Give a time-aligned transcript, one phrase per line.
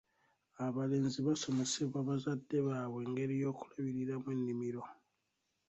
[0.65, 4.81] Abalenzi basomesebwa bazadde baabwe engeri y'okulabiriramu ennimiro.